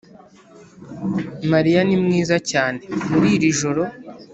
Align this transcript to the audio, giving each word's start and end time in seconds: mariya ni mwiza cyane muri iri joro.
mariya 1.51 1.79
ni 1.83 1.97
mwiza 2.03 2.35
cyane 2.51 2.81
muri 3.09 3.27
iri 3.35 3.49
joro. 3.59 3.83